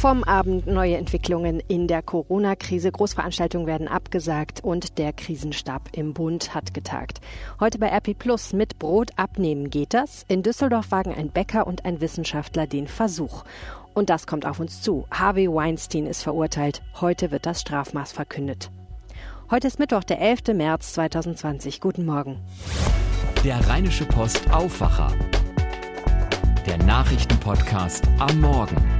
Vom 0.00 0.24
Abend 0.24 0.66
neue 0.66 0.96
Entwicklungen 0.96 1.60
in 1.68 1.86
der 1.86 2.00
Corona-Krise. 2.00 2.90
Großveranstaltungen 2.90 3.66
werden 3.66 3.86
abgesagt 3.86 4.64
und 4.64 4.96
der 4.96 5.12
Krisenstab 5.12 5.90
im 5.92 6.14
Bund 6.14 6.54
hat 6.54 6.72
getagt. 6.72 7.20
Heute 7.60 7.78
bei 7.78 7.88
RP 7.88 8.18
Plus 8.18 8.54
mit 8.54 8.78
Brot 8.78 9.10
abnehmen 9.16 9.68
geht 9.68 9.92
das. 9.92 10.24
In 10.26 10.42
Düsseldorf 10.42 10.90
wagen 10.90 11.14
ein 11.14 11.28
Bäcker 11.28 11.66
und 11.66 11.84
ein 11.84 12.00
Wissenschaftler 12.00 12.66
den 12.66 12.86
Versuch. 12.86 13.44
Und 13.92 14.08
das 14.08 14.26
kommt 14.26 14.46
auf 14.46 14.58
uns 14.58 14.80
zu. 14.80 15.04
Harvey 15.10 15.52
Weinstein 15.52 16.06
ist 16.06 16.22
verurteilt. 16.22 16.80
Heute 17.02 17.30
wird 17.30 17.44
das 17.44 17.60
Strafmaß 17.60 18.12
verkündet. 18.12 18.70
Heute 19.50 19.66
ist 19.66 19.78
Mittwoch, 19.78 20.04
der 20.04 20.18
11. 20.18 20.54
März 20.54 20.94
2020. 20.94 21.78
Guten 21.78 22.06
Morgen. 22.06 22.40
Der 23.44 23.68
Rheinische 23.68 24.06
Post 24.06 24.50
Aufwacher. 24.50 25.12
Der 26.66 26.78
Nachrichtenpodcast 26.78 28.08
am 28.18 28.40
Morgen. 28.40 28.99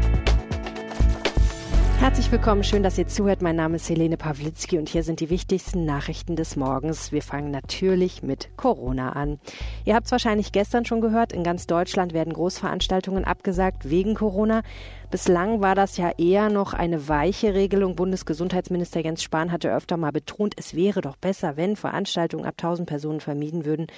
Herzlich 2.00 2.32
willkommen, 2.32 2.64
schön, 2.64 2.82
dass 2.82 2.96
ihr 2.96 3.08
zuhört. 3.08 3.42
Mein 3.42 3.56
Name 3.56 3.76
ist 3.76 3.90
Helene 3.90 4.16
Pawlitzki 4.16 4.78
und 4.78 4.88
hier 4.88 5.02
sind 5.02 5.20
die 5.20 5.28
wichtigsten 5.28 5.84
Nachrichten 5.84 6.34
des 6.34 6.56
Morgens. 6.56 7.12
Wir 7.12 7.20
fangen 7.20 7.50
natürlich 7.50 8.22
mit 8.22 8.56
Corona 8.56 9.12
an. 9.12 9.38
Ihr 9.84 9.94
habt 9.94 10.06
es 10.06 10.12
wahrscheinlich 10.12 10.50
gestern 10.50 10.86
schon 10.86 11.02
gehört, 11.02 11.34
in 11.34 11.44
ganz 11.44 11.66
Deutschland 11.66 12.14
werden 12.14 12.32
Großveranstaltungen 12.32 13.26
abgesagt 13.26 13.90
wegen 13.90 14.14
Corona. 14.14 14.62
Bislang 15.10 15.60
war 15.60 15.74
das 15.74 15.98
ja 15.98 16.10
eher 16.16 16.48
noch 16.48 16.72
eine 16.72 17.06
weiche 17.06 17.52
Regelung. 17.52 17.96
Bundesgesundheitsminister 17.96 19.00
Jens 19.00 19.22
Spahn 19.22 19.52
hatte 19.52 19.70
öfter 19.70 19.98
mal 19.98 20.10
betont, 20.10 20.54
es 20.56 20.74
wäre 20.74 21.02
doch 21.02 21.16
besser, 21.16 21.58
wenn 21.58 21.76
Veranstaltungen 21.76 22.46
ab 22.46 22.54
1000 22.56 22.88
Personen 22.88 23.20
vermieden 23.20 23.66
würden. 23.66 23.88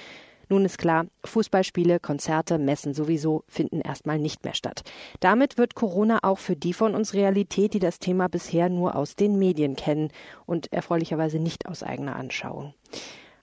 Nun 0.49 0.65
ist 0.65 0.77
klar, 0.77 1.05
Fußballspiele, 1.25 1.99
Konzerte, 1.99 2.57
Messen 2.57 2.93
sowieso 2.93 3.43
finden 3.47 3.81
erstmal 3.81 4.19
nicht 4.19 4.43
mehr 4.43 4.53
statt. 4.53 4.83
Damit 5.19 5.57
wird 5.57 5.75
Corona 5.75 6.19
auch 6.23 6.39
für 6.39 6.55
die 6.55 6.73
von 6.73 6.95
uns 6.95 7.13
Realität, 7.13 7.73
die 7.73 7.79
das 7.79 7.99
Thema 7.99 8.27
bisher 8.27 8.69
nur 8.69 8.95
aus 8.95 9.15
den 9.15 9.39
Medien 9.39 9.75
kennen 9.75 10.09
und 10.45 10.71
erfreulicherweise 10.73 11.39
nicht 11.39 11.67
aus 11.67 11.83
eigener 11.83 12.15
Anschauung. 12.15 12.73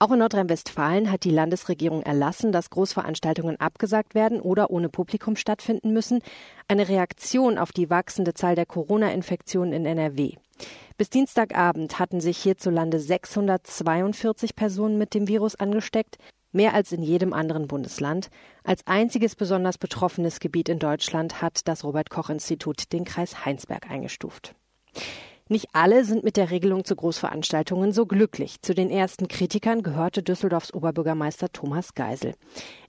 Auch 0.02 0.12
in 0.12 0.20
Nordrhein-Westfalen 0.20 1.12
hat 1.12 1.24
die 1.24 1.30
Landesregierung 1.30 2.02
erlassen, 2.02 2.52
dass 2.52 2.70
Großveranstaltungen 2.70 3.60
abgesagt 3.60 4.14
werden 4.14 4.40
oder 4.40 4.70
ohne 4.70 4.88
Publikum 4.88 5.36
stattfinden 5.36 5.92
müssen. 5.92 6.22
Eine 6.68 6.88
Reaktion 6.88 7.58
auf 7.58 7.70
die 7.72 7.90
wachsende 7.90 8.32
Zahl 8.32 8.54
der 8.54 8.64
Corona-Infektionen 8.64 9.74
in 9.74 9.84
NRW. 9.84 10.36
Bis 10.96 11.10
Dienstagabend 11.10 11.98
hatten 11.98 12.22
sich 12.22 12.38
hierzulande 12.38 12.98
642 12.98 14.56
Personen 14.56 14.96
mit 14.96 15.12
dem 15.12 15.28
Virus 15.28 15.54
angesteckt 15.54 16.16
mehr 16.52 16.74
als 16.74 16.92
in 16.92 17.02
jedem 17.02 17.32
anderen 17.32 17.66
Bundesland. 17.66 18.30
Als 18.64 18.86
einziges 18.86 19.36
besonders 19.36 19.78
betroffenes 19.78 20.40
Gebiet 20.40 20.68
in 20.68 20.78
Deutschland 20.78 21.40
hat 21.42 21.66
das 21.68 21.84
Robert 21.84 22.10
Koch 22.10 22.30
Institut 22.30 22.92
den 22.92 23.04
Kreis 23.04 23.44
Heinsberg 23.44 23.90
eingestuft. 23.90 24.54
Nicht 25.52 25.70
alle 25.72 26.04
sind 26.04 26.22
mit 26.22 26.36
der 26.36 26.52
Regelung 26.52 26.84
zu 26.84 26.94
Großveranstaltungen 26.94 27.90
so 27.90 28.06
glücklich. 28.06 28.62
Zu 28.62 28.72
den 28.72 28.88
ersten 28.88 29.26
Kritikern 29.26 29.82
gehörte 29.82 30.22
Düsseldorfs 30.22 30.72
Oberbürgermeister 30.72 31.48
Thomas 31.50 31.96
Geisel. 31.96 32.34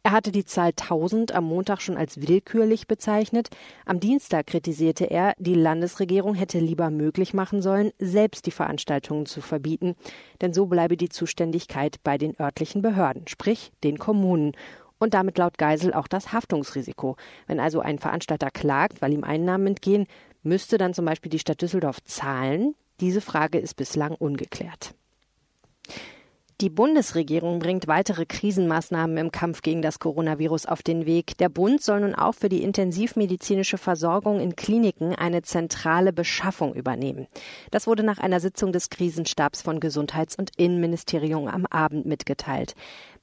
Er 0.04 0.12
hatte 0.12 0.32
die 0.32 0.46
Zahl 0.46 0.68
1000 0.68 1.34
am 1.34 1.46
Montag 1.46 1.82
schon 1.82 1.98
als 1.98 2.22
willkürlich 2.28 2.86
bezeichnet. 2.86 3.50
Am 3.88 4.00
Dienstag 4.00 4.46
kritisierte 4.46 5.06
er, 5.06 5.34
die 5.40 5.56
Landesregierung 5.56 6.36
hätte 6.36 6.60
lieber 6.60 6.92
möglich 6.92 7.34
machen 7.34 7.64
sollen, 7.64 7.94
selbst 7.98 8.46
die 8.46 8.52
Veranstaltungen 8.52 9.26
zu 9.26 9.42
verbieten. 9.42 9.96
Denn 10.40 10.54
so 10.54 10.68
bleibe 10.68 10.98
die 10.98 11.10
Zuständigkeit 11.10 11.96
bei 12.04 12.20
den 12.20 12.40
örtlichen 12.40 12.84
Behörden, 12.84 13.28
sprich 13.28 13.72
den 13.84 13.98
Kommunen 13.98 14.52
und 15.00 15.16
damit 15.16 15.40
laut 15.40 15.58
Geisel 15.58 15.96
auch 15.96 16.08
das 16.08 16.32
Haftungsrisiko. 16.32 17.16
Wenn 17.48 17.60
also 17.60 17.80
ein 17.80 17.98
Veranstalter 17.98 18.52
klagt, 18.52 19.02
weil 19.02 19.14
ihm 19.14 19.24
Einnahmen 19.24 19.66
entgehen, 19.66 20.06
Müsste 20.44 20.78
dann 20.78 20.94
zum 20.94 21.06
Beispiel 21.06 21.30
die 21.30 21.40
Stadt 21.40 21.62
Düsseldorf 21.62 22.04
zahlen? 22.04 22.76
Diese 23.00 23.22
Frage 23.22 23.60
ist 23.60 23.76
bislang 23.76 24.16
ungeklärt. 24.16 24.96
Die 26.62 26.70
Bundesregierung 26.70 27.58
bringt 27.58 27.88
weitere 27.88 28.28
Krisenmaßnahmen 28.28 29.18
im 29.18 29.32
Kampf 29.32 29.64
gegen 29.64 29.82
das 29.82 29.98
Coronavirus 29.98 30.68
auf 30.68 30.84
den 30.84 31.08
Weg. 31.08 31.36
Der 31.40 31.50
Bund 31.50 31.82
soll 31.82 32.02
nun 32.02 32.14
auch 32.14 32.36
für 32.36 32.50
die 32.50 32.62
intensivmedizinische 32.62 33.80
Versorgung 33.80 34.40
in 34.40 34.56
Kliniken 34.56 35.16
eine 35.16 35.42
zentrale 35.42 36.14
Beschaffung 36.14 36.76
übernehmen. 36.76 37.26
Das 37.72 37.88
wurde 37.88 38.04
nach 38.04 38.20
einer 38.20 38.40
Sitzung 38.40 38.72
des 38.72 38.92
Krisenstabs 38.92 39.64
von 39.64 39.80
Gesundheits- 39.80 40.36
und 40.36 40.52
Innenministerium 40.56 41.48
am 41.48 41.66
Abend 41.66 42.06
mitgeteilt. 42.06 42.76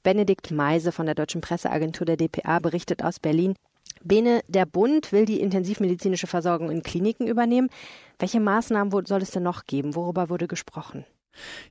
Benedikt 0.03 0.51
Meise 0.51 0.91
von 0.91 1.05
der 1.05 1.15
Deutschen 1.15 1.39
Presseagentur 1.39 2.05
der 2.05 2.17
DPA 2.17 2.59
berichtet 2.59 3.05
aus 3.05 3.21
Berlin, 3.21 3.55
Bene, 4.03 4.41
der 4.47 4.65
Bund 4.65 5.11
will 5.11 5.25
die 5.25 5.41
intensivmedizinische 5.41 6.27
Versorgung 6.27 6.71
in 6.71 6.83
Kliniken 6.83 7.27
übernehmen. 7.27 7.69
Welche 8.17 8.39
Maßnahmen 8.39 8.91
soll 9.05 9.21
es 9.21 9.31
denn 9.31 9.43
noch 9.43 9.65
geben? 9.65 9.95
Worüber 9.95 10.29
wurde 10.29 10.47
gesprochen? 10.47 11.05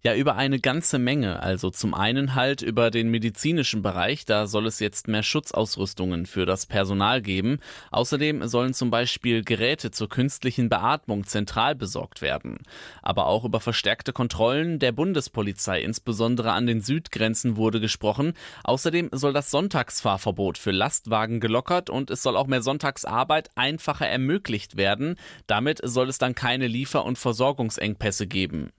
Ja, 0.02 0.14
über 0.14 0.36
eine 0.36 0.60
ganze 0.60 0.98
Menge. 0.98 1.42
Also 1.42 1.70
zum 1.70 1.92
einen 1.94 2.34
halt 2.34 2.62
über 2.62 2.90
den 2.90 3.10
medizinischen 3.10 3.82
Bereich. 3.82 4.24
Da 4.24 4.46
soll 4.46 4.66
es 4.66 4.78
jetzt 4.80 5.08
mehr 5.08 5.22
Schutzausrüstungen 5.22 6.26
für 6.26 6.46
das 6.46 6.66
Personal 6.66 7.20
geben. 7.20 7.58
Außerdem 7.90 8.46
sollen 8.46 8.74
zum 8.74 8.90
Beispiel 8.90 9.42
Geräte 9.42 9.90
zur 9.90 10.08
künstlichen 10.08 10.68
Beatmung 10.68 11.26
zentral 11.26 11.74
besorgt 11.74 12.22
werden. 12.22 12.58
Aber 13.02 13.26
auch 13.26 13.44
über 13.44 13.60
verstärkte 13.60 14.12
Kontrollen 14.12 14.78
der 14.78 14.92
Bundespolizei, 14.92 15.82
insbesondere 15.82 16.52
an 16.52 16.66
den 16.66 16.80
Südgrenzen, 16.80 17.56
wurde 17.56 17.80
gesprochen. 17.80 18.34
Außerdem 18.64 19.10
soll 19.12 19.32
das 19.32 19.50
Sonntagsfahrverbot 19.50 20.58
für 20.58 20.70
Lastwagen 20.70 21.40
gelockert 21.40 21.90
und 21.90 22.10
es 22.10 22.22
soll 22.22 22.36
auch 22.36 22.46
mehr 22.46 22.62
Sonntagsarbeit 22.62 23.50
einfacher 23.56 24.06
ermöglicht 24.06 24.76
werden. 24.76 25.16
Damit 25.46 25.80
soll 25.82 26.08
es 26.08 26.18
dann 26.18 26.34
keine 26.34 26.68
Liefer- 26.68 27.04
und 27.04 27.18
Versorgungsengpässe 27.18 28.26
geben. 28.26 28.70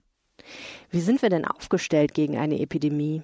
Wie 0.90 1.00
sind 1.00 1.22
wir 1.22 1.28
denn 1.28 1.44
aufgestellt 1.44 2.14
gegen 2.14 2.36
eine 2.36 2.60
Epidemie? 2.60 3.22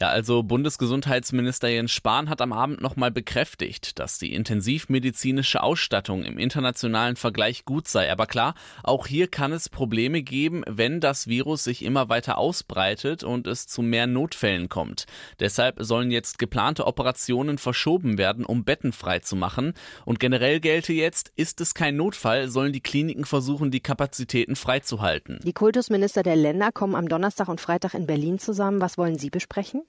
Ja, 0.00 0.08
also 0.08 0.42
Bundesgesundheitsminister 0.42 1.68
Jens 1.68 1.92
Spahn 1.92 2.28
hat 2.28 2.40
am 2.40 2.52
Abend 2.52 2.80
nochmal 2.80 3.10
bekräftigt, 3.10 3.98
dass 3.98 4.18
die 4.18 4.32
intensivmedizinische 4.34 5.62
Ausstattung 5.62 6.24
im 6.24 6.38
internationalen 6.38 7.16
Vergleich 7.16 7.64
gut 7.64 7.88
sei. 7.88 8.10
Aber 8.10 8.26
klar, 8.26 8.54
auch 8.82 9.06
hier 9.06 9.28
kann 9.28 9.52
es 9.52 9.68
Probleme 9.68 10.22
geben, 10.22 10.62
wenn 10.66 11.00
das 11.00 11.26
Virus 11.26 11.64
sich 11.64 11.84
immer 11.84 12.08
weiter 12.08 12.38
ausbreitet 12.38 13.24
und 13.24 13.46
es 13.46 13.66
zu 13.66 13.82
mehr 13.82 14.06
Notfällen 14.06 14.68
kommt. 14.68 15.06
Deshalb 15.40 15.76
sollen 15.80 16.10
jetzt 16.10 16.38
geplante 16.38 16.86
Operationen 16.86 17.58
verschoben 17.58 18.18
werden, 18.18 18.44
um 18.44 18.64
Betten 18.64 18.92
frei 18.92 19.18
zu 19.20 19.36
machen. 19.36 19.74
Und 20.04 20.20
generell 20.20 20.60
gelte 20.60 20.92
jetzt, 20.92 21.32
ist 21.36 21.60
es 21.60 21.74
kein 21.74 21.96
Notfall, 21.96 22.48
sollen 22.48 22.72
die 22.72 22.80
Kliniken 22.80 23.24
versuchen, 23.24 23.70
die 23.70 23.80
Kapazitäten 23.80 24.56
freizuhalten. 24.56 25.38
Die 25.42 25.52
Kultusminister 25.52 26.22
der 26.22 26.36
Länder 26.36 26.72
kommen 26.72 26.94
am 26.94 27.08
Donnerstag 27.08 27.48
und 27.48 27.60
Freitag 27.60 27.94
in 27.94 28.06
Berlin 28.06 28.38
zusammen. 28.38 28.80
Was 28.80 28.96
wollen 28.98 29.18
Sie 29.18 29.30
besprechen? 29.30 29.57
Sprechen? 29.58 29.82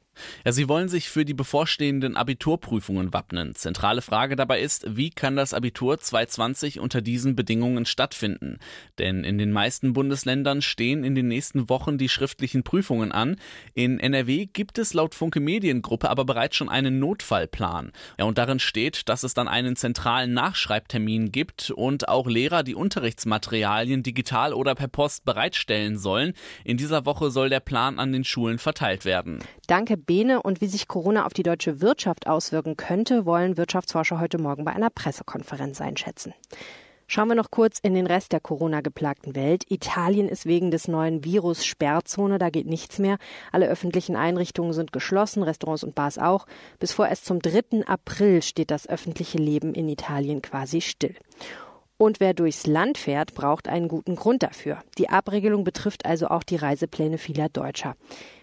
Ja, 0.46 0.52
sie 0.52 0.68
wollen 0.68 0.90
sich 0.90 1.10
für 1.10 1.26
die 1.26 1.34
bevorstehenden 1.34 2.18
Abiturprüfungen 2.18 3.14
wappnen. 3.14 3.56
Zentrale 3.56 4.02
Frage 4.02 4.36
dabei 4.36 4.62
ist, 4.62 4.98
wie 4.98 5.10
kann 5.10 5.36
das 5.36 5.54
Abitur 5.54 6.00
2020 6.00 6.80
unter 6.80 7.02
diesen 7.02 7.36
Bedingungen 7.36 7.86
stattfinden? 7.86 8.60
Denn 8.98 9.24
in 9.24 9.38
den 9.38 9.52
meisten 9.52 9.94
Bundesländern 9.94 10.62
stehen 10.62 11.04
in 11.04 11.16
den 11.16 11.28
nächsten 11.28 11.70
Wochen 11.70 11.98
die 11.98 12.10
schriftlichen 12.10 12.64
Prüfungen 12.64 13.12
an. 13.12 13.38
In 13.74 14.00
NRW 14.00 14.46
gibt 14.46 14.78
es 14.78 14.94
laut 14.94 15.16
Funke 15.16 15.40
Mediengruppe 15.40 16.10
aber 16.10 16.26
bereits 16.26 16.56
schon 16.56 16.70
einen 16.70 17.00
Notfallplan. 17.00 17.92
Ja, 18.18 18.26
und 18.26 18.38
darin 18.38 18.60
steht, 18.60 19.10
dass 19.10 19.24
es 19.24 19.34
dann 19.34 19.48
einen 19.48 19.76
zentralen 19.76 20.34
Nachschreibtermin 20.34 21.32
gibt 21.32 21.72
und 21.72 22.08
auch 22.08 22.28
Lehrer 22.28 22.64
die 22.64 22.76
Unterrichtsmaterialien 22.76 24.04
digital 24.04 24.54
oder 24.54 24.76
per 24.76 24.88
Post 24.88 25.26
bereitstellen 25.26 25.98
sollen. 25.98 26.34
In 26.64 26.78
dieser 26.78 27.06
Woche 27.06 27.32
soll 27.32 27.50
der 27.50 27.60
Plan 27.60 28.00
an 28.00 28.12
den 28.12 28.24
Schulen 28.24 28.58
verteilt 28.58 29.06
werden. 29.06 29.40
Danke, 29.68 29.98
Bene. 30.10 30.42
Und 30.42 30.60
wie 30.60 30.66
sich 30.66 30.88
Corona 30.88 31.28
auf 31.28 31.34
die 31.34 31.44
deutsche 31.44 31.82
Wirtschaft 31.82 32.26
auswirken 32.26 32.76
könnte, 32.78 33.28
wollen 33.28 33.58
Wirtschaftsforscher 33.58 34.20
heute 34.20 34.40
Morgen 34.40 34.66
bei 34.66 34.74
einer 34.74 34.90
Pressekonferenz 34.90 35.82
einschätzen. 35.82 36.34
Schauen 37.06 37.28
wir 37.28 37.36
noch 37.36 37.52
kurz 37.52 37.78
in 37.78 37.94
den 37.94 38.08
Rest 38.08 38.32
der 38.32 38.40
Corona-geplagten 38.40 39.36
Welt. 39.36 39.66
Italien 39.70 40.28
ist 40.28 40.48
wegen 40.48 40.72
des 40.72 40.88
neuen 40.88 41.24
Virus 41.24 41.64
Sperrzone, 41.64 42.40
da 42.40 42.50
geht 42.50 42.66
nichts 42.66 42.98
mehr. 42.98 43.20
Alle 43.52 43.68
öffentlichen 43.68 44.16
Einrichtungen 44.16 44.74
sind 44.74 44.92
geschlossen, 44.92 45.44
Restaurants 45.44 45.84
und 45.84 45.94
Bars 45.94 46.18
auch. 46.18 46.48
Bis 46.80 46.92
vorerst 46.92 47.26
zum 47.26 47.40
3. 47.40 47.86
April 47.86 48.42
steht 48.42 48.72
das 48.72 48.90
öffentliche 48.90 49.38
Leben 49.38 49.76
in 49.76 49.88
Italien 49.90 50.42
quasi 50.42 50.82
still. 50.82 51.16
Und 51.98 52.20
wer 52.20 52.34
durchs 52.34 52.66
Land 52.66 52.98
fährt, 52.98 53.36
braucht 53.36 53.68
einen 53.68 53.90
guten 53.90 54.16
Grund 54.16 54.42
dafür. 54.42 54.80
Die 54.98 55.10
Abregelung 55.10 55.64
betrifft 55.64 56.06
also 56.06 56.30
auch 56.30 56.44
die 56.44 56.56
Reisepläne 56.56 57.18
vieler 57.18 57.50
Deutscher. 57.50 57.96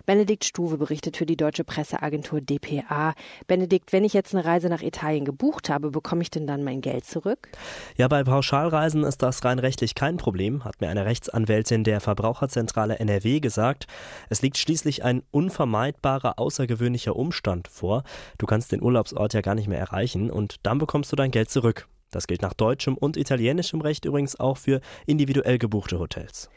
Benedikt 0.06 0.44
Stuwe 0.44 0.78
berichtet 0.78 1.16
für 1.16 1.26
die 1.26 1.36
deutsche 1.36 1.64
Presseagentur 1.64 2.40
dpa. 2.40 3.14
Benedikt, 3.48 3.92
wenn 3.92 4.04
ich 4.04 4.12
jetzt 4.12 4.34
eine 4.34 4.44
Reise 4.44 4.68
nach 4.68 4.80
Italien 4.80 5.24
gebucht 5.24 5.68
habe, 5.68 5.90
bekomme 5.90 6.22
ich 6.22 6.30
denn 6.30 6.46
dann 6.46 6.62
mein 6.62 6.80
Geld 6.80 7.04
zurück? 7.04 7.48
Ja, 7.96 8.06
bei 8.06 8.22
Pauschalreisen 8.22 9.02
ist 9.02 9.22
das 9.22 9.44
rein 9.44 9.58
rechtlich 9.58 9.96
kein 9.96 10.16
Problem, 10.16 10.64
hat 10.64 10.80
mir 10.80 10.88
eine 10.88 11.04
Rechtsanwältin 11.04 11.82
der 11.82 12.00
Verbraucherzentrale 12.00 13.00
NRW 13.00 13.40
gesagt. 13.40 13.86
Es 14.30 14.42
liegt 14.42 14.58
schließlich 14.58 15.02
ein 15.02 15.22
unvermeidbarer, 15.32 16.38
außergewöhnlicher 16.38 17.16
Umstand 17.16 17.66
vor. 17.66 18.04
Du 18.38 18.46
kannst 18.46 18.70
den 18.70 18.82
Urlaubsort 18.82 19.34
ja 19.34 19.40
gar 19.40 19.56
nicht 19.56 19.66
mehr 19.66 19.80
erreichen 19.80 20.30
und 20.30 20.56
dann 20.62 20.78
bekommst 20.78 21.10
du 21.10 21.16
dein 21.16 21.32
Geld 21.32 21.50
zurück. 21.50 21.88
Das 22.12 22.28
gilt 22.28 22.42
nach 22.42 22.54
deutschem 22.54 22.96
und 22.96 23.16
italienischem 23.16 23.80
Recht 23.80 24.04
übrigens 24.04 24.38
auch 24.38 24.56
für 24.56 24.80
individuell 25.06 25.58
gebuchte 25.58 25.98
Hotels. 25.98 26.48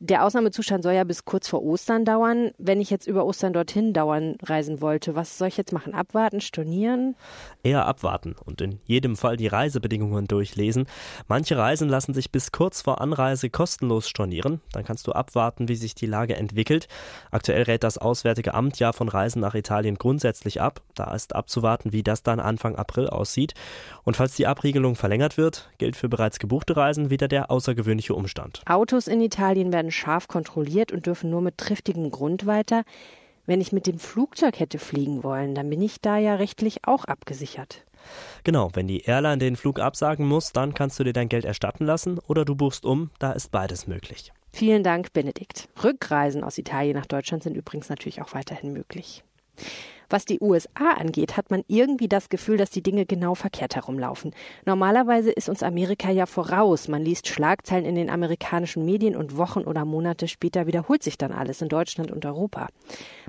Der 0.00 0.24
Ausnahmezustand 0.24 0.82
soll 0.82 0.92
ja 0.92 1.04
bis 1.04 1.24
kurz 1.24 1.48
vor 1.48 1.62
Ostern 1.62 2.04
dauern. 2.04 2.50
Wenn 2.58 2.80
ich 2.80 2.90
jetzt 2.90 3.06
über 3.06 3.24
Ostern 3.24 3.54
dorthin 3.54 3.94
dauern 3.94 4.36
reisen 4.42 4.82
wollte, 4.82 5.14
was 5.14 5.38
soll 5.38 5.48
ich 5.48 5.56
jetzt 5.56 5.72
machen? 5.72 5.94
Abwarten, 5.94 6.42
stornieren? 6.42 7.16
Eher 7.62 7.86
abwarten 7.86 8.34
und 8.44 8.60
in 8.60 8.80
jedem 8.84 9.16
Fall 9.16 9.38
die 9.38 9.46
Reisebedingungen 9.46 10.26
durchlesen. 10.26 10.86
Manche 11.26 11.56
Reisen 11.56 11.88
lassen 11.88 12.12
sich 12.12 12.30
bis 12.30 12.52
kurz 12.52 12.82
vor 12.82 13.00
Anreise 13.00 13.48
kostenlos 13.48 14.06
stornieren. 14.06 14.60
Dann 14.72 14.84
kannst 14.84 15.06
du 15.06 15.12
abwarten, 15.12 15.68
wie 15.68 15.76
sich 15.76 15.94
die 15.94 16.04
Lage 16.06 16.36
entwickelt. 16.36 16.86
Aktuell 17.30 17.62
rät 17.62 17.82
das 17.82 17.96
Auswärtige 17.96 18.52
Amt 18.52 18.78
ja 18.80 18.92
von 18.92 19.08
Reisen 19.08 19.40
nach 19.40 19.54
Italien 19.54 19.94
grundsätzlich 19.94 20.60
ab. 20.60 20.82
Da 20.96 21.14
ist 21.14 21.34
abzuwarten, 21.34 21.92
wie 21.92 22.02
das 22.02 22.22
dann 22.22 22.40
Anfang 22.40 22.76
April 22.76 23.08
aussieht. 23.08 23.54
Und 24.02 24.18
falls 24.18 24.34
die 24.34 24.46
Abriegelung 24.46 24.96
verlängert 24.96 25.38
wird, 25.38 25.70
gilt 25.78 25.96
für 25.96 26.10
bereits 26.10 26.38
gebuchte 26.38 26.76
Reisen 26.76 27.08
wieder 27.08 27.28
der 27.28 27.50
außergewöhnliche 27.50 28.14
Umstand. 28.14 28.60
Autos 28.66 29.06
in 29.06 29.22
Italien 29.22 29.72
werden 29.72 29.92
scharf 29.94 30.28
kontrolliert 30.28 30.92
und 30.92 31.06
dürfen 31.06 31.30
nur 31.30 31.40
mit 31.40 31.58
triftigem 31.58 32.10
Grund 32.10 32.46
weiter. 32.46 32.84
Wenn 33.46 33.60
ich 33.60 33.72
mit 33.72 33.86
dem 33.86 33.98
Flugzeug 33.98 34.58
hätte 34.58 34.78
fliegen 34.78 35.22
wollen, 35.22 35.54
dann 35.54 35.68
bin 35.68 35.82
ich 35.82 36.00
da 36.00 36.16
ja 36.16 36.34
rechtlich 36.34 36.86
auch 36.86 37.04
abgesichert. 37.04 37.84
Genau, 38.42 38.70
wenn 38.74 38.86
die 38.86 39.02
Airline 39.02 39.38
den 39.38 39.56
Flug 39.56 39.80
absagen 39.80 40.26
muss, 40.26 40.52
dann 40.52 40.74
kannst 40.74 40.98
du 40.98 41.04
dir 41.04 41.12
dein 41.12 41.28
Geld 41.28 41.44
erstatten 41.44 41.84
lassen 41.84 42.18
oder 42.26 42.44
du 42.44 42.54
buchst 42.54 42.84
um, 42.84 43.10
da 43.18 43.32
ist 43.32 43.50
beides 43.50 43.86
möglich. 43.86 44.32
Vielen 44.52 44.82
Dank, 44.82 45.12
Benedikt. 45.12 45.68
Rückreisen 45.82 46.44
aus 46.44 46.58
Italien 46.58 46.96
nach 46.96 47.06
Deutschland 47.06 47.42
sind 47.42 47.56
übrigens 47.56 47.88
natürlich 47.88 48.22
auch 48.22 48.34
weiterhin 48.34 48.72
möglich. 48.72 49.24
Was 50.14 50.26
die 50.26 50.38
USA 50.40 50.92
angeht, 50.96 51.36
hat 51.36 51.50
man 51.50 51.64
irgendwie 51.66 52.06
das 52.06 52.28
Gefühl, 52.28 52.56
dass 52.56 52.70
die 52.70 52.84
Dinge 52.84 53.04
genau 53.04 53.34
verkehrt 53.34 53.74
herumlaufen. 53.74 54.32
Normalerweise 54.64 55.32
ist 55.32 55.48
uns 55.48 55.64
Amerika 55.64 56.08
ja 56.08 56.26
voraus. 56.26 56.86
Man 56.86 57.02
liest 57.02 57.26
Schlagzeilen 57.26 57.84
in 57.84 57.96
den 57.96 58.10
amerikanischen 58.10 58.84
Medien 58.84 59.16
und 59.16 59.36
Wochen 59.36 59.62
oder 59.62 59.84
Monate 59.84 60.28
später 60.28 60.68
wiederholt 60.68 61.02
sich 61.02 61.18
dann 61.18 61.32
alles 61.32 61.62
in 61.62 61.68
Deutschland 61.68 62.12
und 62.12 62.24
Europa. 62.24 62.68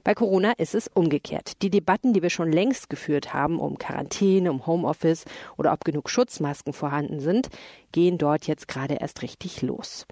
Bei 0.04 0.14
Corona 0.14 0.52
ist 0.60 0.76
es 0.76 0.88
umgekehrt. 0.88 1.64
Die 1.64 1.72
Debatten, 1.72 2.14
die 2.14 2.22
wir 2.22 2.30
schon 2.30 2.52
längst 2.52 2.88
geführt 2.92 3.34
haben, 3.34 3.60
um 3.60 3.80
Quarantäne, 3.80 4.52
um 4.52 4.68
Homeoffice 4.68 5.26
oder 5.58 5.74
ob 5.74 5.86
genug 5.86 6.08
Schutzmasken 6.08 6.72
vorhanden 6.72 7.20
sind, 7.20 7.50
gehen 7.94 8.20
dort 8.20 8.46
jetzt 8.46 8.68
gerade 8.68 8.96
erst 8.96 9.24
richtig 9.24 9.64
los. 9.64 10.06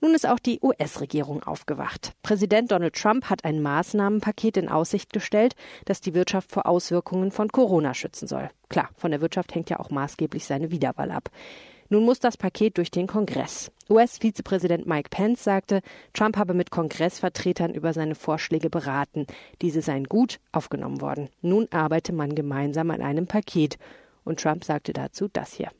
Nun 0.00 0.14
ist 0.14 0.26
auch 0.26 0.38
die 0.40 0.58
US-Regierung 0.60 1.42
aufgewacht. 1.42 2.14
Präsident 2.22 2.72
Donald 2.72 2.94
Trump 2.94 3.26
hat 3.26 3.44
ein 3.44 3.62
Maßnahmenpaket 3.62 4.56
in 4.56 4.68
Aussicht 4.68 5.12
gestellt, 5.12 5.54
das 5.84 6.00
die 6.00 6.15
Wirtschaft 6.16 6.50
vor 6.50 6.66
Auswirkungen 6.66 7.30
von 7.30 7.52
Corona 7.52 7.94
schützen 7.94 8.26
soll. 8.26 8.50
Klar, 8.68 8.88
von 8.96 9.12
der 9.12 9.20
Wirtschaft 9.20 9.54
hängt 9.54 9.70
ja 9.70 9.78
auch 9.78 9.90
maßgeblich 9.90 10.44
seine 10.44 10.72
Wiederwahl 10.72 11.12
ab. 11.12 11.30
Nun 11.88 12.04
muss 12.04 12.18
das 12.18 12.36
Paket 12.36 12.78
durch 12.78 12.90
den 12.90 13.06
Kongress. 13.06 13.70
US-Vizepräsident 13.88 14.86
Mike 14.86 15.10
Pence 15.10 15.44
sagte, 15.44 15.82
Trump 16.12 16.36
habe 16.36 16.52
mit 16.52 16.72
Kongressvertretern 16.72 17.72
über 17.72 17.92
seine 17.92 18.16
Vorschläge 18.16 18.70
beraten. 18.70 19.26
Diese 19.62 19.82
seien 19.82 20.04
gut 20.04 20.40
aufgenommen 20.50 21.00
worden. 21.00 21.28
Nun 21.42 21.68
arbeite 21.70 22.12
man 22.12 22.34
gemeinsam 22.34 22.90
an 22.90 23.02
einem 23.02 23.28
Paket. 23.28 23.78
Und 24.24 24.40
Trump 24.40 24.64
sagte 24.64 24.92
dazu 24.92 25.28
das 25.32 25.52
hier. 25.52 25.70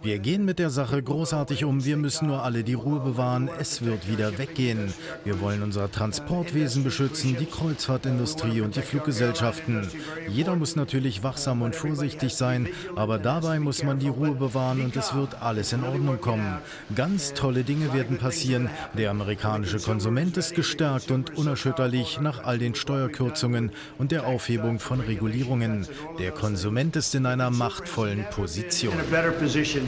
Wir 0.00 0.18
gehen 0.18 0.44
mit 0.44 0.58
der 0.58 0.68
Sache 0.68 1.00
großartig 1.00 1.64
um. 1.64 1.84
Wir 1.84 1.96
müssen 1.96 2.26
nur 2.26 2.42
alle 2.42 2.64
die 2.64 2.74
Ruhe 2.74 2.98
bewahren. 2.98 3.48
Es 3.60 3.82
wird 3.82 4.08
wieder 4.08 4.38
weggehen. 4.38 4.92
Wir 5.22 5.40
wollen 5.40 5.62
unser 5.62 5.88
Transportwesen 5.88 6.82
beschützen, 6.82 7.36
die 7.38 7.46
Kreuzfahrtindustrie 7.46 8.60
und 8.60 8.74
die 8.74 8.82
Fluggesellschaften. 8.82 9.88
Jeder 10.26 10.56
muss 10.56 10.74
natürlich 10.74 11.22
wachsam 11.22 11.62
und 11.62 11.76
vorsichtig 11.76 12.34
sein, 12.34 12.68
aber 12.96 13.20
dabei 13.20 13.60
muss 13.60 13.84
man 13.84 14.00
die 14.00 14.08
Ruhe 14.08 14.34
bewahren 14.34 14.80
und 14.80 14.96
es 14.96 15.14
wird 15.14 15.40
alles 15.40 15.72
in 15.72 15.84
Ordnung 15.84 16.20
kommen. 16.20 16.58
Ganz 16.96 17.34
tolle 17.34 17.62
Dinge 17.62 17.94
werden 17.94 18.18
passieren. 18.18 18.68
Der 18.98 19.12
amerikanische 19.12 19.78
Konsument 19.78 20.36
ist 20.36 20.56
gestärkt 20.56 21.12
und 21.12 21.38
unerschütterlich 21.38 22.18
nach 22.20 22.42
all 22.42 22.58
den 22.58 22.74
Steuerkürzungen 22.74 23.70
und 23.98 24.10
der 24.10 24.26
Aufhebung 24.26 24.80
von 24.80 24.98
Regulierungen. 24.98 25.86
Der 26.18 26.32
Konsument 26.32 26.96
ist 26.96 27.14
in 27.14 27.26
einer 27.26 27.50
machtvollen 27.50 28.24
Position. 28.30 28.71
Position. 29.38 29.84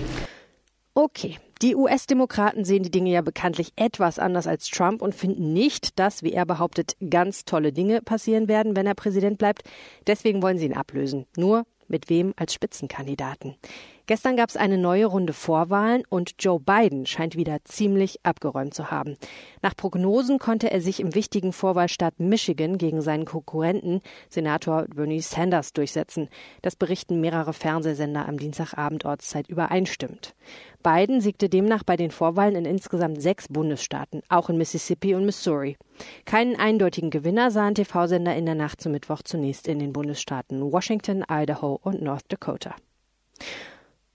Okay, 0.94 1.38
die 1.62 1.74
US-Demokraten 1.74 2.64
sehen 2.64 2.82
die 2.82 2.90
Dinge 2.90 3.10
ja 3.10 3.20
bekanntlich 3.20 3.72
etwas 3.76 4.18
anders 4.18 4.46
als 4.46 4.68
Trump 4.68 5.02
und 5.02 5.14
finden 5.14 5.52
nicht, 5.52 5.98
dass, 5.98 6.22
wie 6.22 6.32
er 6.32 6.46
behauptet, 6.46 6.96
ganz 7.10 7.44
tolle 7.44 7.72
Dinge 7.72 8.02
passieren 8.02 8.48
werden, 8.48 8.76
wenn 8.76 8.86
er 8.86 8.94
Präsident 8.94 9.38
bleibt. 9.38 9.62
Deswegen 10.06 10.42
wollen 10.42 10.58
sie 10.58 10.66
ihn 10.66 10.76
ablösen. 10.76 11.26
Nur 11.36 11.66
mit 11.88 12.10
wem 12.10 12.32
als 12.36 12.54
Spitzenkandidaten? 12.54 13.56
Gestern 14.06 14.36
gab 14.36 14.50
es 14.50 14.58
eine 14.58 14.76
neue 14.76 15.06
Runde 15.06 15.32
Vorwahlen 15.32 16.02
und 16.10 16.34
Joe 16.38 16.60
Biden 16.60 17.06
scheint 17.06 17.36
wieder 17.36 17.64
ziemlich 17.64 18.20
abgeräumt 18.22 18.74
zu 18.74 18.90
haben. 18.90 19.16
Nach 19.62 19.74
Prognosen 19.74 20.38
konnte 20.38 20.70
er 20.70 20.82
sich 20.82 21.00
im 21.00 21.14
wichtigen 21.14 21.54
Vorwahlstaat 21.54 22.20
Michigan 22.20 22.76
gegen 22.76 23.00
seinen 23.00 23.24
Konkurrenten 23.24 24.02
Senator 24.28 24.84
Bernie 24.94 25.22
Sanders 25.22 25.72
durchsetzen. 25.72 26.28
Das 26.60 26.76
berichten 26.76 27.22
mehrere 27.22 27.54
Fernsehsender 27.54 28.28
am 28.28 28.36
Dienstagabend 28.36 29.06
Ortszeit 29.06 29.48
übereinstimmend. 29.48 30.34
Biden 30.82 31.22
siegte 31.22 31.48
demnach 31.48 31.82
bei 31.82 31.96
den 31.96 32.10
Vorwahlen 32.10 32.56
in 32.56 32.66
insgesamt 32.66 33.22
sechs 33.22 33.48
Bundesstaaten, 33.48 34.20
auch 34.28 34.50
in 34.50 34.58
Mississippi 34.58 35.14
und 35.14 35.24
Missouri. 35.24 35.78
Keinen 36.26 36.56
eindeutigen 36.56 37.08
Gewinner 37.08 37.50
sahen 37.50 37.74
TV-Sender 37.74 38.36
in 38.36 38.44
der 38.44 38.54
Nacht 38.54 38.82
zum 38.82 38.92
Mittwoch 38.92 39.22
zunächst 39.22 39.66
in 39.66 39.78
den 39.78 39.94
Bundesstaaten 39.94 40.60
Washington, 40.60 41.24
Idaho 41.26 41.80
und 41.82 42.02
North 42.02 42.24
Dakota. 42.28 42.74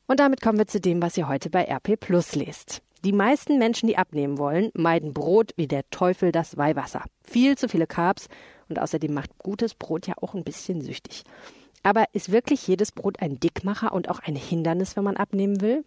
Und 0.10 0.20
damit 0.20 0.42
kommen 0.42 0.58
wir 0.58 0.66
zu 0.66 0.82
dem, 0.82 1.04
was 1.04 1.16
ihr 1.18 1.28
heute 1.28 1.52
bei 1.52 1.66
RP 1.66 1.96
Plus 2.00 2.34
lest. 2.34 2.82
Die 3.04 3.14
meisten 3.14 3.60
Menschen, 3.60 3.86
die 3.86 4.00
abnehmen 4.00 4.40
wollen, 4.40 4.72
meiden 4.74 5.14
Brot 5.14 5.52
wie 5.56 5.68
der 5.68 5.88
Teufel 5.92 6.32
das 6.32 6.58
Weihwasser. 6.58 7.04
Viel 7.24 7.60
zu 7.60 7.70
viele 7.70 7.86
Carbs 7.86 8.28
und 8.70 8.80
außerdem 8.80 9.14
macht 9.14 9.38
gutes 9.38 9.76
Brot 9.76 10.08
ja 10.08 10.16
auch 10.20 10.34
ein 10.34 10.44
bisschen 10.44 10.82
süchtig. 10.82 11.26
Aber 11.84 12.06
ist 12.14 12.32
wirklich 12.32 12.68
jedes 12.68 12.92
Brot 12.92 13.22
ein 13.22 13.40
Dickmacher 13.40 13.94
und 13.94 14.10
auch 14.10 14.20
ein 14.20 14.36
Hindernis, 14.36 14.96
wenn 14.96 15.04
man 15.04 15.16
abnehmen 15.16 15.62
will? 15.62 15.86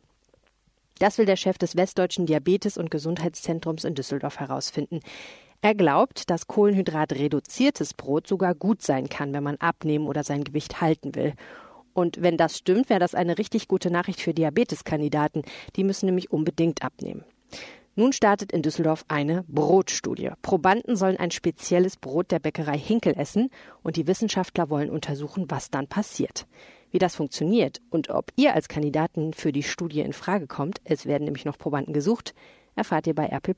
Das 1.00 1.18
will 1.18 1.26
der 1.26 1.34
Chef 1.34 1.58
des 1.58 1.74
Westdeutschen 1.74 2.24
Diabetes- 2.24 2.78
und 2.78 2.92
Gesundheitszentrums 2.92 3.82
in 3.82 3.96
Düsseldorf 3.96 4.38
herausfinden. 4.38 5.00
Er 5.62 5.74
glaubt, 5.74 6.30
dass 6.30 6.46
kohlenhydratreduziertes 6.46 7.94
Brot 7.94 8.28
sogar 8.28 8.54
gut 8.54 8.82
sein 8.82 9.08
kann, 9.08 9.32
wenn 9.32 9.42
man 9.42 9.56
abnehmen 9.56 10.06
oder 10.06 10.22
sein 10.22 10.44
Gewicht 10.44 10.80
halten 10.80 11.16
will. 11.16 11.34
Und 11.94 12.22
wenn 12.22 12.36
das 12.36 12.58
stimmt, 12.58 12.88
wäre 12.90 13.00
das 13.00 13.14
eine 13.14 13.38
richtig 13.38 13.68
gute 13.68 13.90
Nachricht 13.90 14.20
für 14.20 14.34
Diabeteskandidaten. 14.34 15.42
Die 15.76 15.84
müssen 15.84 16.06
nämlich 16.06 16.30
unbedingt 16.30 16.82
abnehmen. 16.82 17.24
Nun 17.94 18.14
startet 18.14 18.52
in 18.52 18.62
Düsseldorf 18.62 19.04
eine 19.08 19.44
Brotstudie. 19.48 20.30
Probanden 20.40 20.96
sollen 20.96 21.18
ein 21.18 21.30
spezielles 21.30 21.98
Brot 21.98 22.30
der 22.30 22.38
Bäckerei 22.38 22.78
Hinkel 22.78 23.14
essen 23.18 23.50
und 23.82 23.96
die 23.96 24.06
Wissenschaftler 24.06 24.70
wollen 24.70 24.88
untersuchen, 24.88 25.50
was 25.50 25.70
dann 25.70 25.88
passiert. 25.88 26.46
Wie 26.90 26.98
das 26.98 27.16
funktioniert 27.16 27.82
und 27.90 28.08
ob 28.08 28.32
ihr 28.36 28.54
als 28.54 28.68
Kandidaten 28.68 29.34
für 29.34 29.52
die 29.52 29.62
Studie 29.62 30.00
in 30.00 30.14
Frage 30.14 30.46
kommt, 30.46 30.80
es 30.84 31.04
werden 31.04 31.24
nämlich 31.24 31.44
noch 31.44 31.58
Probanden 31.58 31.92
gesucht, 31.92 32.34
erfahrt 32.76 33.06
ihr 33.06 33.14
bei 33.14 33.26
RP+. 33.26 33.54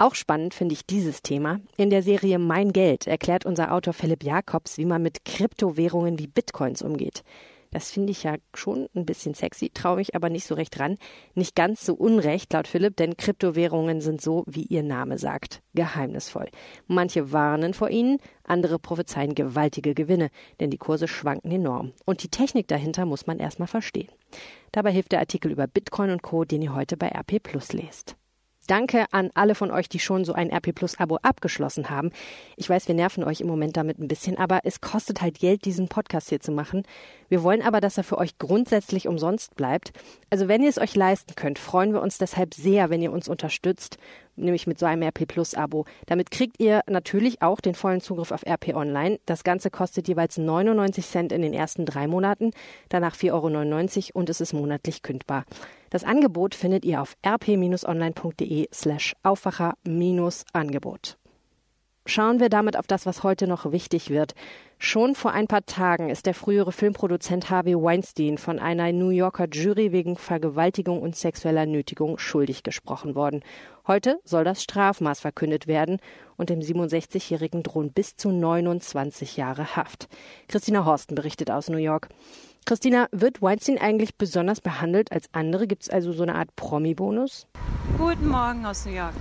Auch 0.00 0.14
spannend 0.14 0.54
finde 0.54 0.72
ich 0.72 0.86
dieses 0.86 1.20
Thema. 1.20 1.60
In 1.76 1.90
der 1.90 2.02
Serie 2.02 2.38
Mein 2.38 2.72
Geld 2.72 3.06
erklärt 3.06 3.44
unser 3.44 3.70
Autor 3.70 3.92
Philipp 3.92 4.24
Jakobs, 4.24 4.78
wie 4.78 4.86
man 4.86 5.02
mit 5.02 5.26
Kryptowährungen 5.26 6.18
wie 6.18 6.26
Bitcoins 6.26 6.80
umgeht. 6.80 7.22
Das 7.70 7.90
finde 7.90 8.12
ich 8.12 8.22
ja 8.22 8.36
schon 8.54 8.88
ein 8.96 9.04
bisschen 9.04 9.34
sexy, 9.34 9.68
traue 9.68 9.96
mich 9.96 10.14
aber 10.14 10.30
nicht 10.30 10.46
so 10.46 10.54
recht 10.54 10.80
ran. 10.80 10.96
Nicht 11.34 11.54
ganz 11.54 11.84
so 11.84 11.92
unrecht, 11.92 12.50
laut 12.54 12.66
Philipp, 12.66 12.96
denn 12.96 13.18
Kryptowährungen 13.18 14.00
sind 14.00 14.22
so, 14.22 14.42
wie 14.46 14.62
ihr 14.62 14.82
Name 14.82 15.18
sagt, 15.18 15.60
geheimnisvoll. 15.74 16.48
Manche 16.86 17.30
warnen 17.30 17.74
vor 17.74 17.90
ihnen, 17.90 18.20
andere 18.42 18.78
prophezeien 18.78 19.34
gewaltige 19.34 19.92
Gewinne, 19.92 20.30
denn 20.60 20.70
die 20.70 20.78
Kurse 20.78 21.08
schwanken 21.08 21.52
enorm. 21.52 21.92
Und 22.06 22.22
die 22.22 22.30
Technik 22.30 22.68
dahinter 22.68 23.04
muss 23.04 23.26
man 23.26 23.38
erstmal 23.38 23.68
verstehen. 23.68 24.08
Dabei 24.72 24.92
hilft 24.92 25.12
der 25.12 25.20
Artikel 25.20 25.52
über 25.52 25.66
Bitcoin 25.66 26.08
und 26.08 26.22
Co., 26.22 26.46
den 26.46 26.62
ihr 26.62 26.74
heute 26.74 26.96
bei 26.96 27.08
RP 27.08 27.42
Plus 27.42 27.74
lest. 27.74 28.16
Danke 28.70 29.06
an 29.10 29.30
alle 29.34 29.56
von 29.56 29.72
euch, 29.72 29.88
die 29.88 29.98
schon 29.98 30.24
so 30.24 30.32
ein 30.32 30.48
RP 30.52 30.72
Plus 30.72 30.96
Abo 31.00 31.16
abgeschlossen 31.22 31.90
haben. 31.90 32.12
Ich 32.54 32.70
weiß, 32.70 32.86
wir 32.86 32.94
nerven 32.94 33.24
euch 33.24 33.40
im 33.40 33.48
Moment 33.48 33.76
damit 33.76 33.98
ein 33.98 34.06
bisschen, 34.06 34.38
aber 34.38 34.60
es 34.62 34.80
kostet 34.80 35.20
halt 35.20 35.40
Geld, 35.40 35.64
diesen 35.64 35.88
Podcast 35.88 36.28
hier 36.28 36.38
zu 36.38 36.52
machen. 36.52 36.84
Wir 37.28 37.42
wollen 37.42 37.62
aber, 37.62 37.80
dass 37.80 37.98
er 37.98 38.04
für 38.04 38.16
euch 38.16 38.38
grundsätzlich 38.38 39.08
umsonst 39.08 39.56
bleibt. 39.56 39.90
Also 40.30 40.46
wenn 40.46 40.62
ihr 40.62 40.68
es 40.68 40.78
euch 40.78 40.94
leisten 40.94 41.34
könnt, 41.34 41.58
freuen 41.58 41.92
wir 41.92 42.00
uns 42.00 42.18
deshalb 42.18 42.54
sehr, 42.54 42.90
wenn 42.90 43.02
ihr 43.02 43.10
uns 43.10 43.26
unterstützt, 43.26 43.98
nämlich 44.36 44.68
mit 44.68 44.78
so 44.78 44.86
einem 44.86 45.02
RP 45.02 45.26
Plus 45.26 45.56
Abo. 45.56 45.84
Damit 46.06 46.30
kriegt 46.30 46.60
ihr 46.60 46.82
natürlich 46.88 47.42
auch 47.42 47.60
den 47.60 47.74
vollen 47.74 48.00
Zugriff 48.00 48.30
auf 48.30 48.46
RP 48.46 48.76
Online. 48.76 49.18
Das 49.26 49.42
Ganze 49.42 49.70
kostet 49.70 50.06
jeweils 50.06 50.38
99 50.38 51.04
Cent 51.04 51.32
in 51.32 51.42
den 51.42 51.54
ersten 51.54 51.86
drei 51.86 52.06
Monaten, 52.06 52.52
danach 52.88 53.16
4,99 53.16 54.14
Euro 54.14 54.20
und 54.20 54.30
es 54.30 54.40
ist 54.40 54.52
monatlich 54.52 55.02
kündbar. 55.02 55.44
Das 55.90 56.04
Angebot 56.04 56.54
findet 56.54 56.84
ihr 56.84 57.02
auf 57.02 57.16
rp-online.de 57.26 58.68
slash 58.72 59.14
Aufwacher-Angebot. 59.22 61.19
Schauen 62.06 62.40
wir 62.40 62.48
damit 62.48 62.76
auf 62.76 62.86
das, 62.86 63.04
was 63.04 63.22
heute 63.22 63.46
noch 63.46 63.70
wichtig 63.72 64.10
wird. 64.10 64.34
Schon 64.78 65.14
vor 65.14 65.32
ein 65.32 65.46
paar 65.46 65.66
Tagen 65.66 66.08
ist 66.08 66.24
der 66.24 66.32
frühere 66.32 66.72
Filmproduzent 66.72 67.50
Harvey 67.50 67.74
Weinstein 67.74 68.38
von 68.38 68.58
einer 68.58 68.90
New 68.92 69.10
Yorker 69.10 69.46
Jury 69.50 69.92
wegen 69.92 70.16
Vergewaltigung 70.16 71.02
und 71.02 71.14
sexueller 71.14 71.66
Nötigung 71.66 72.16
schuldig 72.16 72.62
gesprochen 72.62 73.14
worden. 73.14 73.42
Heute 73.86 74.18
soll 74.24 74.44
das 74.44 74.62
Strafmaß 74.62 75.20
verkündet 75.20 75.66
werden 75.66 75.98
und 76.36 76.48
dem 76.48 76.60
67-Jährigen 76.60 77.62
drohen 77.62 77.92
bis 77.92 78.16
zu 78.16 78.30
29 78.30 79.36
Jahre 79.36 79.76
Haft. 79.76 80.08
Christina 80.48 80.86
Horsten 80.86 81.14
berichtet 81.14 81.50
aus 81.50 81.68
New 81.68 81.76
York. 81.76 82.08
Christina, 82.64 83.08
wird 83.12 83.42
Weinstein 83.42 83.78
eigentlich 83.78 84.16
besonders 84.16 84.60
behandelt 84.62 85.12
als 85.12 85.28
andere? 85.32 85.66
Gibt 85.66 85.82
es 85.82 85.90
also 85.90 86.12
so 86.12 86.22
eine 86.22 86.34
Art 86.34 86.56
Promi-Bonus? 86.56 87.46
Guten 87.98 88.28
Morgen 88.28 88.64
aus 88.64 88.86
New 88.86 88.92
York. 88.92 89.14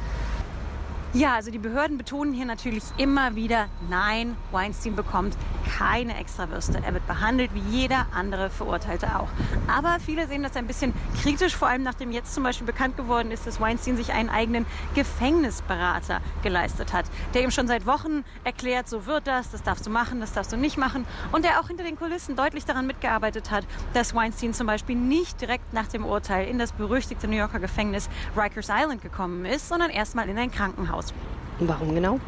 Ja, 1.12 1.34
also 1.34 1.50
die 1.50 1.58
Behörden 1.58 1.98
betonen 1.98 2.34
hier 2.34 2.46
natürlich 2.46 2.84
immer 2.98 3.34
wieder, 3.34 3.68
nein, 3.90 4.38
Weinstein 4.52 4.96
bekommt 4.96 5.36
keine 5.76 6.16
Extrawürste. 6.20 6.84
Er 6.86 6.94
wird 6.94 7.08
behandelt 7.08 7.50
wie 7.56 7.64
jeder 7.76 8.06
andere 8.14 8.52
Verurteilte 8.52 9.16
auch. 9.16 9.28
Aber 9.68 9.98
viele 10.00 10.28
sehen 10.28 10.44
das 10.44 10.56
ein 10.56 10.68
bisschen 10.68 10.94
kritisch, 11.24 11.56
vor 11.56 11.68
allem 11.68 11.82
nachdem 11.82 12.12
jetzt 12.12 12.36
zum 12.36 12.44
Beispiel 12.44 12.68
bekannt 12.68 12.96
geworden 12.96 13.32
ist, 13.32 13.48
dass 13.48 13.60
Weinstein 13.60 13.98
sich 13.98 14.12
einen 14.14 14.30
eigenen 14.30 14.68
Gefängnisberater 14.94 16.22
geleistet 16.44 16.94
hat, 16.94 17.06
der 17.34 17.42
ihm 17.42 17.50
schon 17.50 17.68
seit 17.68 17.88
Wochen 17.88 18.24
erklärt, 18.44 18.88
so 18.88 19.08
wird 19.08 19.26
das, 19.26 19.50
das 19.50 19.64
darfst 19.64 19.88
du 19.88 19.90
machen, 19.90 20.20
das 20.20 20.34
darfst 20.34 20.54
du 20.54 20.58
nicht 20.58 20.78
machen. 20.78 21.06
Und 21.32 21.44
der 21.44 21.60
auch 21.60 21.70
hinter 21.70 21.84
den 21.84 21.98
Kulissen 21.98 22.36
deutlich 22.36 22.66
daran 22.66 22.86
mitgearbeitet 22.86 23.50
hat, 23.50 23.66
dass 23.94 24.14
Weinstein 24.14 24.54
zum 24.54 24.68
Beispiel 24.68 24.96
nicht 24.96 25.42
direkt 25.42 25.74
nach 25.74 25.88
dem 25.88 26.06
Urteil 26.06 26.48
in 26.48 26.60
das 26.60 26.72
berüchtigte 26.72 27.28
New 27.28 27.38
Yorker 27.38 27.60
Gefängnis 27.60 28.10
Rikers 28.38 28.70
Island 28.70 29.02
gekommen 29.02 29.46
ist, 29.46 29.70
sondern 29.70 29.90
erstmal 29.90 30.30
in 30.30 30.38
ein 30.38 30.52
Krankenhaus. 30.52 30.99
Haus. 31.00 31.14
Warum 31.60 31.96
genau? 31.96 32.20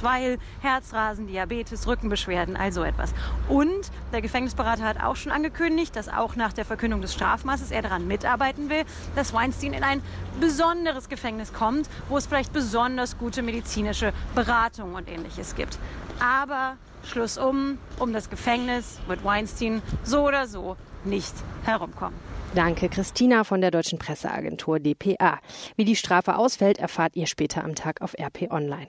weil 0.00 0.36
Herzrasen, 0.60 1.26
Diabetes, 1.28 1.86
Rückenbeschwerden, 1.86 2.56
also 2.58 2.84
etwas. 2.84 3.14
Und 3.48 3.90
der 4.12 4.20
Gefängnisberater 4.20 4.84
hat 4.84 5.02
auch 5.02 5.16
schon 5.16 5.32
angekündigt, 5.32 5.96
dass 5.96 6.10
auch 6.10 6.36
nach 6.36 6.52
der 6.52 6.66
Verkündung 6.66 7.00
des 7.00 7.14
Strafmaßes 7.14 7.70
er 7.70 7.80
daran 7.80 8.06
mitarbeiten 8.06 8.68
will, 8.68 8.84
dass 9.16 9.32
Weinstein 9.32 9.72
in 9.72 9.82
ein 9.82 10.02
besonderes 10.40 11.08
Gefängnis 11.08 11.54
kommt, 11.54 11.88
wo 12.10 12.18
es 12.18 12.26
vielleicht 12.26 12.52
besonders 12.52 13.16
gute 13.16 13.40
medizinische 13.40 14.12
Beratung 14.34 14.94
und 14.94 15.08
ähnliches 15.08 15.54
gibt. 15.54 15.78
Aber 16.20 16.76
Schluss 17.04 17.38
um, 17.38 17.78
um 17.98 18.12
das 18.12 18.28
Gefängnis 18.28 19.00
wird 19.06 19.24
Weinstein 19.24 19.80
so 20.02 20.26
oder 20.26 20.46
so 20.46 20.76
nicht 21.04 21.34
herumkommen. 21.64 22.33
Danke, 22.54 22.88
Christina 22.88 23.42
von 23.42 23.60
der 23.60 23.72
Deutschen 23.72 23.98
Presseagentur 23.98 24.78
dpa. 24.78 25.40
Wie 25.74 25.84
die 25.84 25.96
Strafe 25.96 26.36
ausfällt, 26.36 26.78
erfahrt 26.78 27.16
ihr 27.16 27.26
später 27.26 27.64
am 27.64 27.74
Tag 27.74 28.00
auf 28.00 28.14
RP 28.16 28.52
Online. 28.52 28.86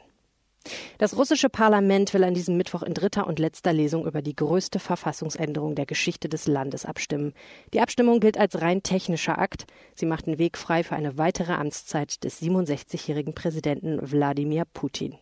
Das 1.00 1.18
russische 1.18 1.50
Parlament 1.50 2.14
will 2.14 2.24
an 2.24 2.36
diesem 2.36 2.58
Mittwoch 2.58 2.84
in 2.84 2.94
dritter 2.94 3.26
und 3.26 3.40
letzter 3.40 3.74
Lesung 3.74 4.06
über 4.06 4.22
die 4.22 4.36
größte 4.36 4.78
Verfassungsänderung 4.78 5.74
der 5.74 5.88
Geschichte 5.88 6.30
des 6.30 6.46
Landes 6.46 6.86
abstimmen. 6.86 7.34
Die 7.74 7.82
Abstimmung 7.82 8.20
gilt 8.20 8.38
als 8.38 8.62
rein 8.62 8.84
technischer 8.84 9.40
Akt. 9.40 9.66
Sie 9.96 10.06
macht 10.06 10.28
den 10.28 10.38
Weg 10.38 10.60
frei 10.60 10.84
für 10.84 10.96
eine 10.96 11.18
weitere 11.18 11.54
Amtszeit 11.54 12.24
des 12.24 12.44
67-jährigen 12.44 13.34
Präsidenten 13.34 14.00
Wladimir 14.12 14.66
Putin. 14.74 15.18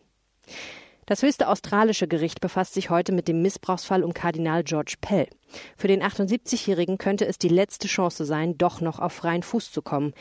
Das 1.05 1.21
höchste 1.21 1.49
australische 1.49 2.07
Gericht 2.07 2.39
befasst 2.39 2.73
sich 2.73 2.89
heute 2.89 3.11
mit 3.11 3.27
dem 3.27 3.41
Missbrauchsfall 3.41 4.03
um 4.03 4.13
Kardinal 4.13 4.63
George 4.63 4.95
Pell. 5.01 5.27
Für 5.75 5.87
den 5.87 6.01
78-Jährigen 6.01 6.97
könnte 6.97 7.25
es 7.25 7.37
die 7.37 7.49
letzte 7.49 7.87
Chance 7.87 8.25
sein, 8.25 8.57
doch 8.57 8.79
noch 8.79 8.99
auf 8.99 9.13
freien 9.13 9.43
Fuß 9.43 9.71
zu 9.71 9.81
kommen. 9.81 10.13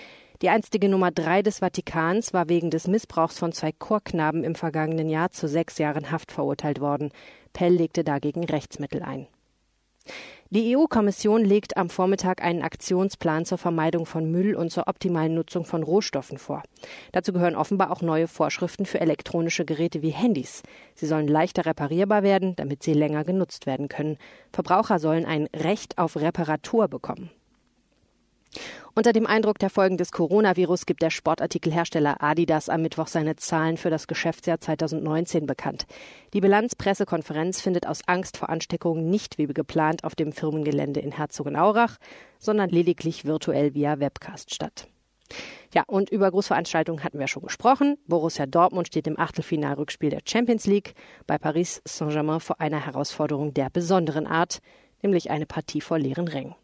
Die 0.42 0.48
einstige 0.48 0.88
Nummer 0.88 1.12
drei 1.12 1.42
des 1.42 1.60
Vatikans 1.60 2.32
war 2.32 2.48
wegen 2.48 2.70
des 2.70 2.88
Missbrauchs 2.88 3.38
von 3.38 3.52
zwei 3.52 3.70
Chorknaben 3.70 4.42
im 4.42 4.56
vergangenen 4.56 5.08
Jahr 5.08 5.30
zu 5.30 5.46
sechs 5.46 5.78
Jahren 5.78 6.10
Haft 6.10 6.32
verurteilt 6.32 6.80
worden. 6.80 7.12
Pell 7.52 7.74
legte 7.74 8.02
dagegen 8.02 8.44
Rechtsmittel 8.44 9.02
ein. 9.02 9.28
Die 10.54 10.76
EU-Kommission 10.76 11.46
legt 11.46 11.78
am 11.78 11.88
Vormittag 11.88 12.42
einen 12.42 12.60
Aktionsplan 12.60 13.46
zur 13.46 13.56
Vermeidung 13.56 14.04
von 14.04 14.30
Müll 14.30 14.54
und 14.54 14.70
zur 14.70 14.86
optimalen 14.86 15.34
Nutzung 15.34 15.64
von 15.64 15.82
Rohstoffen 15.82 16.36
vor. 16.36 16.62
Dazu 17.12 17.32
gehören 17.32 17.56
offenbar 17.56 17.90
auch 17.90 18.02
neue 18.02 18.28
Vorschriften 18.28 18.84
für 18.84 19.00
elektronische 19.00 19.64
Geräte 19.64 20.02
wie 20.02 20.10
Handys. 20.10 20.62
Sie 20.94 21.06
sollen 21.06 21.26
leichter 21.26 21.64
reparierbar 21.64 22.22
werden, 22.22 22.54
damit 22.54 22.82
sie 22.82 22.92
länger 22.92 23.24
genutzt 23.24 23.64
werden 23.64 23.88
können. 23.88 24.18
Verbraucher 24.52 24.98
sollen 24.98 25.24
ein 25.24 25.48
Recht 25.56 25.96
auf 25.96 26.16
Reparatur 26.16 26.86
bekommen. 26.86 27.30
Unter 28.94 29.12
dem 29.12 29.26
Eindruck 29.26 29.58
der 29.58 29.70
Folgen 29.70 29.96
des 29.96 30.12
Coronavirus 30.12 30.84
gibt 30.84 31.02
der 31.02 31.10
Sportartikelhersteller 31.10 32.22
Adidas 32.22 32.68
am 32.68 32.82
Mittwoch 32.82 33.06
seine 33.06 33.36
Zahlen 33.36 33.78
für 33.78 33.88
das 33.88 34.06
Geschäftsjahr 34.06 34.60
2019 34.60 35.46
bekannt. 35.46 35.86
Die 36.34 36.40
Bilanzpressekonferenz 36.40 37.60
findet 37.60 37.86
aus 37.86 38.00
Angst 38.06 38.36
vor 38.36 38.50
Ansteckungen 38.50 39.08
nicht 39.08 39.38
wie 39.38 39.46
geplant 39.46 40.04
auf 40.04 40.14
dem 40.14 40.32
Firmengelände 40.32 41.00
in 41.00 41.12
Herzogenaurach, 41.12 41.96
sondern 42.38 42.68
lediglich 42.68 43.24
virtuell 43.24 43.74
via 43.74 43.98
Webcast 43.98 44.54
statt. 44.54 44.88
Ja, 45.74 45.84
und 45.86 46.10
über 46.10 46.30
Großveranstaltungen 46.30 47.02
hatten 47.02 47.18
wir 47.18 47.28
schon 47.28 47.44
gesprochen. 47.44 47.96
Borussia 48.06 48.44
Dortmund 48.44 48.88
steht 48.88 49.06
im 49.06 49.18
Achtelfinalrückspiel 49.18 50.10
der 50.10 50.20
Champions 50.26 50.66
League 50.66 50.94
bei 51.26 51.38
Paris 51.38 51.80
Saint-Germain 51.86 52.40
vor 52.40 52.60
einer 52.60 52.84
Herausforderung 52.84 53.54
der 53.54 53.70
besonderen 53.70 54.26
Art, 54.26 54.60
nämlich 55.00 55.30
eine 55.30 55.46
Partie 55.46 55.80
vor 55.80 55.98
leeren 55.98 56.28
Rängen. 56.28 56.54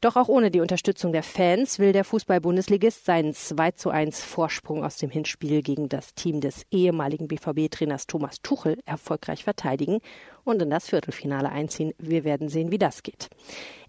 Doch 0.00 0.16
auch 0.16 0.28
ohne 0.28 0.50
die 0.50 0.60
Unterstützung 0.60 1.12
der 1.12 1.22
Fans 1.22 1.78
will 1.78 1.92
der 1.92 2.04
Fußball-Bundesligist 2.04 3.04
seinen 3.04 3.34
2 3.34 3.72
zu 3.72 3.90
1 3.90 4.22
Vorsprung 4.22 4.82
aus 4.82 4.96
dem 4.96 5.10
Hinspiel 5.10 5.60
gegen 5.60 5.90
das 5.90 6.14
Team 6.14 6.40
des 6.40 6.64
ehemaligen 6.70 7.28
BVB-Trainers 7.28 8.06
Thomas 8.06 8.40
Tuchel 8.40 8.78
erfolgreich 8.86 9.44
verteidigen 9.44 9.98
und 10.44 10.62
in 10.62 10.70
das 10.70 10.88
Viertelfinale 10.88 11.50
einziehen. 11.50 11.92
Wir 11.98 12.24
werden 12.24 12.48
sehen, 12.48 12.72
wie 12.72 12.78
das 12.78 13.02
geht. 13.02 13.28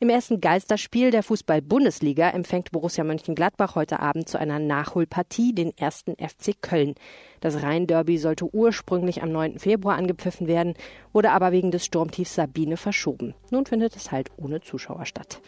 Im 0.01 0.09
ersten 0.09 0.41
Geisterspiel 0.41 1.11
der 1.11 1.23
Fußball-Bundesliga 1.23 2.29
empfängt 2.29 2.71
Borussia 2.71 3.05
Mönchengladbach 3.05 3.75
heute 3.75 4.01
Abend 4.01 4.27
zu 4.27 4.37
einer 4.37 4.59
Nachholpartie 4.59 5.55
den 5.55 5.71
ersten 5.77 6.15
FC 6.15 6.61
Köln. 6.61 6.95
Das 7.39 7.63
Rhein-Derby 7.63 8.17
sollte 8.17 8.53
ursprünglich 8.53 9.23
am 9.23 9.31
9. 9.31 9.59
Februar 9.59 9.95
angepfiffen 9.95 10.47
werden, 10.47 10.73
wurde 11.13 11.31
aber 11.31 11.53
wegen 11.53 11.71
des 11.71 11.85
Sturmtiefs 11.85 12.35
Sabine 12.35 12.75
verschoben. 12.75 13.33
Nun 13.49 13.65
findet 13.65 13.95
es 13.95 14.11
halt 14.11 14.29
ohne 14.35 14.59
Zuschauer 14.59 15.05
statt. 15.05 15.41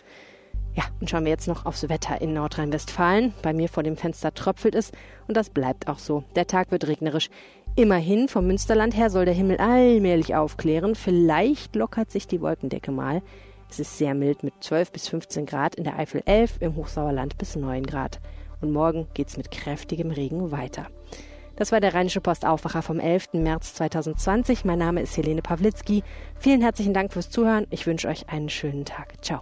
Ja, 0.75 0.83
und 0.99 1.09
schauen 1.09 1.25
wir 1.25 1.31
jetzt 1.31 1.47
noch 1.47 1.65
aufs 1.65 1.87
Wetter 1.87 2.19
in 2.21 2.33
Nordrhein-Westfalen. 2.33 3.33
Bei 3.41 3.53
mir 3.53 3.69
vor 3.69 3.83
dem 3.83 3.95
Fenster 3.95 4.33
tröpfelt 4.33 4.75
es 4.75 4.91
und 5.27 5.37
das 5.37 5.49
bleibt 5.49 5.87
auch 5.87 5.99
so. 5.99 6.23
Der 6.35 6.47
Tag 6.47 6.71
wird 6.71 6.87
regnerisch. 6.87 7.29
Immerhin, 7.75 8.27
vom 8.27 8.47
Münsterland 8.47 8.95
her 8.95 9.09
soll 9.09 9.25
der 9.25 9.33
Himmel 9.33 9.57
allmählich 9.57 10.35
aufklären. 10.35 10.95
Vielleicht 10.95 11.75
lockert 11.75 12.11
sich 12.11 12.27
die 12.27 12.41
Wolkendecke 12.41 12.91
mal. 12.91 13.21
Es 13.69 13.79
ist 13.79 13.97
sehr 13.97 14.13
mild 14.13 14.43
mit 14.43 14.53
12 14.61 14.91
bis 14.91 15.07
15 15.07 15.47
Grad, 15.47 15.75
in 15.75 15.83
der 15.83 15.97
Eifel 15.97 16.21
11, 16.25 16.57
im 16.59 16.75
Hochsauerland 16.75 17.37
bis 17.39 17.55
9 17.55 17.83
Grad. 17.83 18.19
Und 18.61 18.71
morgen 18.71 19.07
geht's 19.15 19.37
mit 19.37 19.49
kräftigem 19.49 20.11
Regen 20.11 20.51
weiter. 20.51 20.87
Das 21.55 21.71
war 21.71 21.79
der 21.79 21.93
Rheinische 21.93 22.21
Post 22.21 22.45
Aufwacher 22.45 22.81
vom 22.81 22.99
11. 22.99 23.33
März 23.33 23.75
2020. 23.75 24.65
Mein 24.65 24.79
Name 24.79 25.01
ist 25.01 25.17
Helene 25.17 25.41
Pawlitzki. 25.41 26.03
Vielen 26.37 26.61
herzlichen 26.61 26.93
Dank 26.93 27.13
fürs 27.13 27.29
Zuhören. 27.29 27.67
Ich 27.69 27.85
wünsche 27.85 28.07
euch 28.07 28.29
einen 28.29 28.49
schönen 28.49 28.85
Tag. 28.85 29.23
Ciao. 29.23 29.41